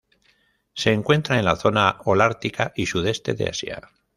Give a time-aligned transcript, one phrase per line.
[0.73, 3.83] Se encuentra en la zona holártica y Sudeste de Asia.